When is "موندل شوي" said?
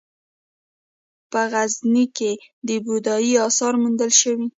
3.81-4.47